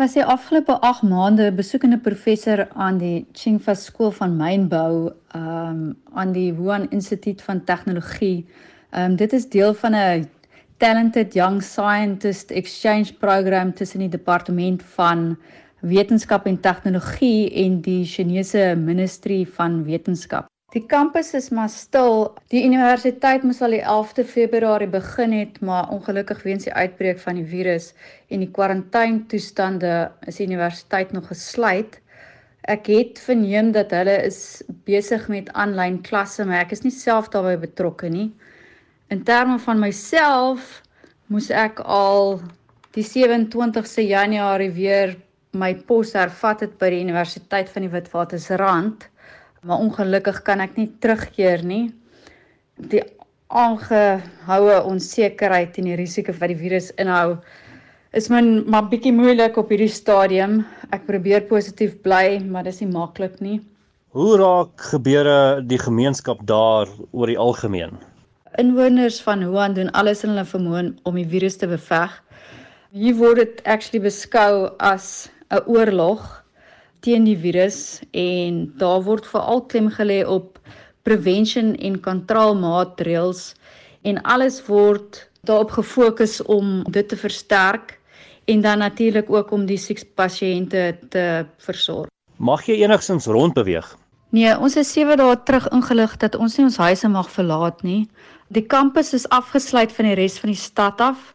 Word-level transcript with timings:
was 0.00 0.14
die 0.16 0.24
afgelope 0.24 0.78
8 0.80 1.02
maande 1.02 1.50
besoekende 1.52 1.98
professor 2.00 2.62
aan 2.72 2.96
die 2.98 3.26
Tsinghua 3.36 3.74
Skool 3.76 4.12
van 4.16 4.36
Mynbou, 4.38 5.10
um 5.36 5.80
aan 6.16 6.32
die 6.32 6.54
Wuhan 6.56 6.86
Instituut 6.88 7.42
van 7.44 7.60
Tegnologie. 7.68 8.46
Um 8.96 9.18
dit 9.20 9.32
is 9.36 9.48
deel 9.52 9.74
van 9.74 9.92
'n 9.94 10.24
Talented 10.78 11.34
Young 11.34 11.60
Scientist 11.62 12.50
Exchange 12.50 13.12
program 13.12 13.74
tussen 13.74 14.00
die 14.00 14.08
departement 14.08 14.82
van 14.82 15.36
wetenskap 15.80 16.46
en 16.46 16.60
tegnologie 16.60 17.50
en 17.64 17.80
die 17.80 18.04
Chinese 18.04 18.74
Ministry 18.76 19.44
van 19.44 19.84
Wetenskap. 19.84 20.46
Die 20.70 20.84
kampus 20.86 21.32
is 21.34 21.48
maar 21.50 21.68
stil. 21.68 22.28
Die 22.54 22.60
universiteit 22.62 23.42
moes 23.42 23.58
al 23.66 23.72
die 23.74 23.82
11de 23.82 24.22
Februarie 24.22 24.86
begin 24.90 25.32
het, 25.34 25.56
maar 25.66 25.90
ongelukkig 25.90 26.44
weens 26.46 26.68
die 26.68 26.74
uitbreek 26.74 27.18
van 27.18 27.40
die 27.40 27.46
virus 27.46 27.88
en 28.30 28.44
die 28.44 28.52
kwarantainetoestande 28.54 29.94
is 30.30 30.38
die 30.38 30.46
universiteit 30.46 31.10
nog 31.16 31.26
gesluit. 31.32 31.98
Ek 32.70 32.86
het 32.86 33.18
verneem 33.18 33.72
dat 33.74 33.90
hulle 33.90 34.14
is 34.28 34.62
besig 34.86 35.26
met 35.32 35.50
aanlyn 35.58 35.98
klasse, 36.06 36.46
maar 36.46 36.62
ek 36.62 36.78
is 36.78 36.86
nie 36.86 36.94
self 36.94 37.32
daarbey 37.34 37.58
betrokke 37.58 38.06
nie. 38.06 38.28
In 39.10 39.26
terme 39.26 39.58
van 39.66 39.82
myself 39.82 40.84
moes 41.34 41.50
ek 41.50 41.82
al 41.82 42.36
die 42.94 43.06
27ste 43.10 44.06
Januarie 44.06 44.70
weer 44.78 45.18
my 45.50 45.74
pos 45.74 46.14
hervat 46.14 46.62
het 46.62 46.78
by 46.78 46.94
die 46.94 47.02
Universiteit 47.02 47.74
van 47.74 47.88
die 47.88 47.90
Witwatersrand 47.90 49.10
maar 49.66 49.80
ongelukkig 49.84 50.42
kan 50.42 50.60
ek 50.64 50.76
nie 50.78 50.88
terugkeer 51.02 51.64
nie. 51.66 51.90
Die 52.90 53.02
aangehoue 53.50 54.76
onsekerheid 54.86 55.78
en 55.80 55.90
die 55.90 55.98
risiko 55.98 56.32
wat 56.38 56.52
die 56.52 56.60
virus 56.60 56.92
inhou 57.02 57.40
is 58.16 58.28
min 58.30 58.64
maar 58.70 58.88
bietjie 58.90 59.12
moeilik 59.14 59.58
op 59.60 59.70
hierdie 59.70 59.90
stadium. 59.90 60.62
Ek 60.94 61.04
probeer 61.06 61.44
positief 61.50 61.98
bly, 62.02 62.40
maar 62.42 62.66
dis 62.66 62.80
nie 62.82 62.90
maklik 62.90 63.38
nie. 63.42 63.60
Hoe 64.10 64.38
raak 64.40 64.88
gebeure 64.90 65.62
die 65.62 65.78
gemeenskap 65.78 66.40
daar 66.46 66.90
oor 67.12 67.30
die 67.30 67.38
algemeen? 67.38 67.94
Inwoners 68.58 69.20
van 69.22 69.44
Wuhan 69.46 69.76
doen 69.76 69.92
alles 69.94 70.24
in 70.26 70.32
hulle 70.32 70.46
vermoë 70.48 70.82
om 71.06 71.18
die 71.20 71.28
virus 71.30 71.60
te 71.60 71.68
beveg. 71.70 72.16
Hier 72.90 73.14
word 73.14 73.38
dit 73.38 73.62
actually 73.70 74.02
beskou 74.02 74.74
as 74.82 75.30
'n 75.50 75.62
oorlog 75.70 76.42
teen 77.04 77.24
die 77.24 77.38
virus 77.38 78.00
en 78.12 78.66
daar 78.80 79.02
word 79.06 79.26
veral 79.26 79.64
klem 79.66 79.88
gelê 79.92 80.20
op 80.26 80.58
prevention 81.02 81.74
en 81.76 82.00
kontrolmaatreëls 82.04 83.54
en 84.08 84.20
alles 84.22 84.60
word 84.68 85.24
daarop 85.48 85.72
gefokus 85.78 86.40
om 86.44 86.82
dit 86.92 87.08
te 87.08 87.16
versterk 87.16 87.96
en 88.44 88.60
dan 88.60 88.78
natuurlik 88.78 89.30
ook 89.30 89.50
om 89.50 89.66
die 89.66 89.78
siek 89.78 90.02
pasiënte 90.14 90.98
te 91.08 91.24
versorg. 91.64 92.08
Mag 92.36 92.64
jy 92.66 92.80
enigsins 92.82 93.28
rondbeweeg? 93.28 93.86
Nee, 94.30 94.52
ons 94.58 94.76
is 94.78 94.92
7 94.94 95.16
dae 95.18 95.36
terug 95.44 95.66
ingelig 95.74 96.16
dat 96.22 96.36
ons 96.38 96.56
nie 96.56 96.66
ons 96.68 96.78
huise 96.78 97.08
mag 97.10 97.30
verlaat 97.30 97.82
nie. 97.82 98.06
Die 98.48 98.62
kampus 98.66 99.12
is 99.14 99.28
afgesluit 99.34 99.92
van 99.92 100.08
die 100.10 100.16
res 100.18 100.38
van 100.38 100.52
die 100.52 100.58
stad 100.58 101.00
af 101.02 101.32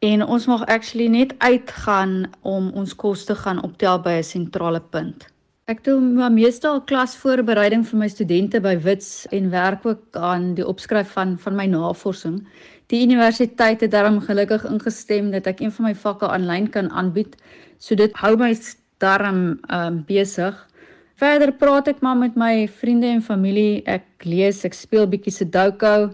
en 0.00 0.22
ons 0.24 0.46
mag 0.48 0.62
actually 0.66 1.08
net 1.12 1.34
uitgaan 1.44 2.24
om 2.48 2.70
ons 2.72 2.94
kos 2.96 3.26
te 3.28 3.34
gaan 3.36 3.60
optel 3.66 4.00
by 4.00 4.16
'n 4.20 4.24
sentrale 4.24 4.80
punt. 4.80 5.26
Ek 5.68 5.84
doen 5.84 6.14
maar 6.14 6.32
meestal 6.32 6.80
klasvoorbereiding 6.80 7.84
vir 7.86 7.98
my 7.98 8.08
studente 8.08 8.60
by 8.60 8.76
Wits 8.78 9.26
en 9.30 9.50
werk 9.50 9.84
ook 9.86 10.16
aan 10.16 10.54
die 10.54 10.66
opskryf 10.66 11.12
van 11.12 11.38
van 11.38 11.54
my 11.56 11.66
navorsing. 11.66 12.40
Die 12.86 13.02
universiteit 13.04 13.80
het 13.80 13.90
daarom 13.90 14.20
gelukkig 14.20 14.64
ingestem 14.64 15.30
dat 15.30 15.46
ek 15.46 15.60
een 15.60 15.72
van 15.72 15.84
my 15.84 15.94
vakke 15.94 16.28
aanlyn 16.28 16.70
kan 16.70 16.90
aanbied. 16.90 17.36
So 17.78 17.94
dit 17.94 18.12
hou 18.14 18.36
my 18.36 18.56
darm 18.98 19.60
um, 19.70 20.04
besig. 20.06 20.66
Verder 21.14 21.52
praat 21.52 21.88
ek 21.88 22.00
maar 22.00 22.16
met 22.16 22.34
my 22.34 22.68
vriende 22.68 23.06
en 23.06 23.22
familie. 23.22 23.82
Ek 23.86 24.04
lees, 24.24 24.64
ek 24.64 24.74
speel 24.74 25.06
bietjie 25.06 25.32
Sudoku, 25.32 26.10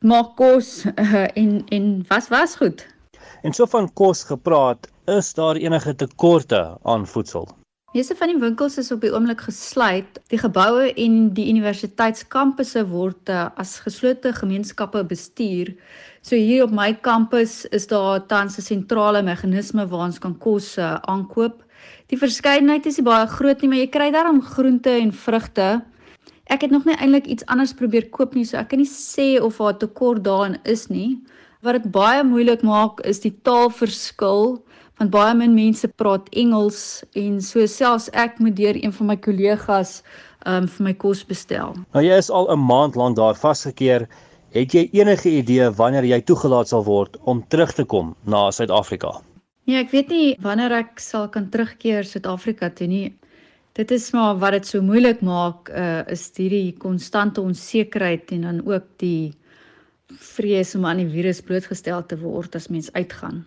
maak 0.00 0.36
kos 0.36 0.84
uh, 0.86 1.26
en 1.42 1.64
en 1.72 2.04
was 2.08 2.28
was 2.28 2.56
goed. 2.56 2.93
En 3.42 3.52
so 3.52 3.66
van 3.66 3.92
kos 3.92 4.24
gepraat, 4.24 4.88
is 5.06 5.34
daar 5.34 5.56
enige 5.56 5.94
tekorte 5.94 6.78
aan 6.82 7.06
voedsel? 7.06 7.48
Meeste 7.94 8.16
van 8.18 8.32
die 8.32 8.40
winkels 8.42 8.74
is 8.80 8.88
op 8.90 9.04
die 9.04 9.12
oomblik 9.14 9.44
gesluit. 9.46 10.16
Die 10.32 10.38
geboue 10.40 10.88
en 10.98 11.28
die 11.36 11.44
universiteitskampusse 11.52 12.82
word 12.90 13.30
uh, 13.30 13.44
as 13.54 13.76
geslote 13.84 14.32
gemeenskappe 14.34 15.04
bestuur. 15.06 15.70
So 16.26 16.34
hier 16.34 16.64
op 16.64 16.74
my 16.74 16.88
kampus 17.06 17.60
is 17.70 17.86
daar 17.86 18.26
tans 18.26 18.58
'n 18.58 18.66
sentrale 18.66 19.22
meganisme 19.22 19.86
waar 19.86 20.08
ons 20.08 20.18
kan 20.18 20.34
kos 20.38 20.74
uh, 20.78 20.96
aankoop. 21.06 21.62
Die 22.10 22.18
verskeidenheid 22.18 22.86
is 22.86 22.98
baie 22.98 23.30
groot 23.30 23.62
nie, 23.62 23.68
maar 23.70 23.78
jy 23.78 23.88
kry 23.94 24.10
daarom 24.10 24.42
groente 24.42 24.90
en 24.90 25.12
vrugte. 25.12 25.84
Ek 26.50 26.66
het 26.66 26.74
nog 26.74 26.84
nie 26.84 26.98
eintlik 26.98 27.26
iets 27.26 27.46
anders 27.46 27.72
probeer 27.78 28.10
koop 28.10 28.34
nie, 28.34 28.44
so 28.44 28.58
ek 28.58 28.68
kan 28.74 28.82
nie 28.82 28.90
sê 28.90 29.38
of 29.38 29.62
daar 29.62 29.78
tekort 29.78 30.24
daarin 30.24 30.58
is 30.64 30.88
nie. 30.90 31.22
Wat 31.64 31.78
dit 31.78 31.92
baie 31.92 32.20
moeilik 32.28 32.60
maak 32.60 32.98
is 33.08 33.22
die 33.22 33.32
taalverskil 33.48 34.58
want 35.00 35.10
baie 35.10 35.32
min 35.34 35.54
mense 35.56 35.88
praat 35.96 36.26
Engels 36.36 36.80
en 37.16 37.38
so 37.42 37.64
selfs 37.66 38.10
ek 38.12 38.36
moet 38.44 38.52
deur 38.58 38.76
een 38.76 38.92
van 38.92 39.08
my 39.10 39.16
kollegas 39.26 39.94
um 40.50 40.66
vir 40.68 40.84
my 40.84 40.92
kos 41.04 41.22
bestel. 41.24 41.72
Nou 41.96 42.02
jy 42.04 42.18
is 42.20 42.28
al 42.28 42.50
'n 42.52 42.60
maand 42.60 42.98
lank 43.00 43.16
daar 43.16 43.38
vasgekeer. 43.40 44.04
Het 44.52 44.74
jy 44.76 44.82
enige 44.92 45.30
idee 45.30 45.70
wanneer 45.70 46.04
jy 46.04 46.20
toegelaat 46.20 46.68
sal 46.68 46.84
word 46.84 47.16
om 47.24 47.40
terug 47.48 47.72
te 47.72 47.84
kom 47.84 48.14
na 48.26 48.50
Suid-Afrika? 48.50 49.22
Nee, 49.66 49.80
ek 49.80 49.90
weet 49.90 50.08
nie 50.08 50.36
wanneer 50.40 50.72
ek 50.72 51.00
sal 51.00 51.28
kan 51.28 51.48
terugkeer 51.48 52.04
Suid-Afrika 52.04 52.68
toe 52.68 52.86
nie. 52.86 53.14
Dit 53.72 53.90
is 53.90 54.12
maar 54.12 54.36
wat 54.36 54.52
dit 54.52 54.66
so 54.66 54.82
moeilik 54.82 55.22
maak, 55.22 55.72
uh 55.72 56.04
is 56.12 56.30
hierdie 56.36 56.76
konstante 56.78 57.40
onsekerheid 57.40 58.32
en 58.32 58.42
dan 58.42 58.60
ook 58.66 58.84
die 58.98 59.32
vrees 60.20 60.74
om 60.74 60.86
aan 60.86 61.02
die 61.02 61.10
virus 61.10 61.40
blootgestel 61.40 62.04
te 62.06 62.18
word 62.20 62.56
as 62.56 62.68
mens 62.68 62.92
uitgaan. 62.92 63.44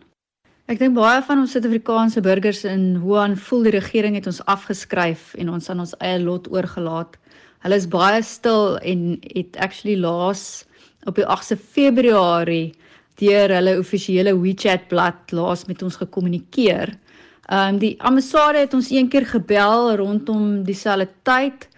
Ek 0.67 0.81
dink 0.81 0.97
baie 0.97 1.21
van 1.23 1.39
ons 1.39 1.53
Suid-Afrikaanse 1.55 2.21
burgers 2.25 2.65
in 2.67 2.97
Wuhan 2.99 3.37
voel 3.39 3.69
die 3.69 3.75
regering 3.77 4.17
het 4.19 4.27
ons 4.27 4.41
afgeskryf 4.51 5.29
en 5.39 5.53
ons 5.55 5.69
aan 5.71 5.79
ons 5.85 5.93
eie 6.03 6.19
lot 6.19 6.49
oorgelaat. 6.51 7.15
Hulle 7.63 7.77
is 7.79 7.87
baie 7.87 8.19
stil 8.23 8.75
en 8.83 9.05
het 9.31 9.55
actually 9.63 9.95
laas 9.95 10.65
op 11.07 11.15
die 11.15 11.25
8de 11.25 11.55
Februarie 11.55 12.73
deur 13.21 13.53
hulle 13.55 13.77
offisiële 13.79 14.35
WeChat 14.37 14.89
blad 14.91 15.31
laas 15.31 15.63
met 15.71 15.81
ons 15.87 15.97
gekommunikeer. 16.03 16.91
Ehm 17.47 17.77
um, 17.77 17.79
die 17.79 17.95
ambassade 18.03 18.59
het 18.65 18.75
ons 18.75 18.91
een 18.91 19.07
keer 19.07 19.25
gebel 19.25 19.95
rondom 20.03 20.63
dieselfde 20.67 21.07
tyd 21.23 21.69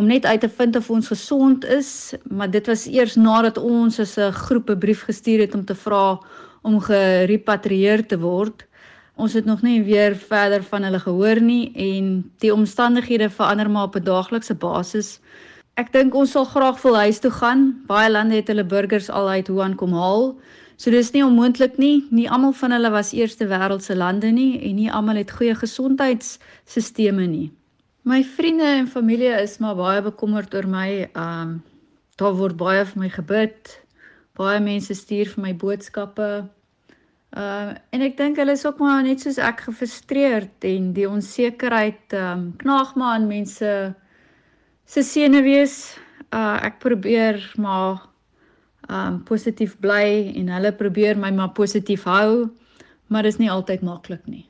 om 0.00 0.08
net 0.08 0.24
uit 0.24 0.40
te 0.40 0.48
vind 0.48 0.76
of 0.76 0.88
ons 0.90 1.10
gesond 1.12 1.64
is, 1.68 2.14
maar 2.32 2.48
dit 2.50 2.66
was 2.70 2.86
eers 2.88 3.18
nadat 3.20 3.58
ons 3.60 4.00
as 4.00 4.16
'n 4.16 4.32
groep 4.32 4.70
'n 4.70 4.78
brief 4.78 5.02
gestuur 5.04 5.40
het 5.44 5.54
om 5.54 5.64
te 5.64 5.74
vra 5.74 6.18
om 6.62 6.80
gerepatrieer 6.80 8.06
te 8.06 8.18
word. 8.18 8.64
Ons 9.16 9.32
het 9.32 9.44
nog 9.44 9.62
nie 9.62 9.82
weer 9.84 10.16
verder 10.16 10.62
van 10.62 10.82
hulle 10.82 11.00
gehoor 11.00 11.40
nie 11.40 11.72
en 11.74 12.30
die 12.38 12.54
omstandighede 12.54 13.28
verander 13.30 13.70
maar 13.70 13.88
op 13.88 13.96
'n 13.96 14.04
daaglikse 14.04 14.54
basis. 14.54 15.20
Ek 15.76 15.92
dink 15.92 16.14
ons 16.14 16.30
sal 16.30 16.44
graag 16.44 16.82
wil 16.82 16.96
huis 16.96 17.18
toe 17.18 17.30
gaan. 17.30 17.82
Baie 17.86 18.10
lande 18.10 18.34
het 18.34 18.48
hulle 18.48 18.64
burgers 18.64 19.10
al 19.10 19.28
uit 19.28 19.48
Wuhan 19.48 19.74
kom 19.74 19.92
haal. 19.92 20.38
So 20.76 20.90
dis 20.90 21.12
nie 21.12 21.24
onmoontlik 21.24 21.76
nie. 21.76 22.06
Nie 22.10 22.30
almal 22.30 22.52
van 22.52 22.70
hulle 22.70 22.90
was 22.90 23.12
eerste 23.12 23.46
wêreldse 23.46 23.96
lande 23.96 24.30
nie 24.32 24.60
en 24.60 24.74
nie 24.74 24.92
almal 24.92 25.16
het 25.16 25.30
goeie 25.30 25.54
gesondheidstelsels 25.54 27.28
nie. 27.28 27.59
My 28.02 28.24
vriende 28.24 28.64
en 28.64 28.88
familie 28.88 29.28
is 29.28 29.58
maar 29.58 29.74
baie 29.76 30.00
bekommerd 30.02 30.54
oor 30.54 30.66
my. 30.68 31.10
Um 31.12 31.60
daar 32.20 32.32
word 32.36 32.56
baie 32.56 32.84
vir 32.84 33.00
my 33.00 33.08
gebid. 33.12 33.74
Baie 34.36 34.60
mense 34.60 34.94
stuur 34.96 35.28
vir 35.34 35.42
my 35.44 35.52
boodskappe. 35.52 36.28
Uh 37.36 37.76
en 37.92 38.04
ek 38.06 38.16
dink 38.16 38.40
hulle 38.40 38.56
is 38.56 38.64
ook 38.64 38.80
maar 38.80 39.04
net 39.04 39.20
soos 39.20 39.38
ek 39.38 39.66
gefrustreerd 39.68 40.64
en 40.64 40.92
die 40.96 41.08
onsekerheid 41.08 42.16
um 42.16 42.50
knaag 42.64 42.96
maar 42.96 43.18
aan 43.18 43.28
mense 43.28 43.94
se 44.88 45.04
senuwees. 45.04 45.76
Uh 46.32 46.56
ek 46.56 46.80
probeer 46.80 47.42
maar 47.60 48.06
um 48.88 49.20
positief 49.28 49.76
bly 49.76 50.32
en 50.40 50.48
hulle 50.56 50.72
probeer 50.72 51.20
my 51.20 51.30
maar 51.36 51.52
positief 51.52 52.08
hou, 52.08 52.48
maar 53.12 53.28
dit 53.28 53.36
is 53.36 53.44
nie 53.44 53.52
altyd 53.52 53.84
maklik 53.84 54.24
nie. 54.24 54.49